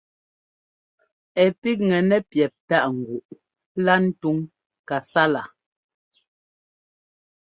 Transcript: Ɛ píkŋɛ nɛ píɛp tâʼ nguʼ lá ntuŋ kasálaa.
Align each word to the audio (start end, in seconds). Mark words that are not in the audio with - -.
Ɛ 1.43 1.43
píkŋɛ 1.61 1.97
nɛ 2.09 2.17
píɛp 2.29 2.53
tâʼ 2.69 2.85
nguʼ 2.97 3.25
lá 3.85 3.93
ntuŋ 4.07 4.37
kasálaa. 4.87 5.47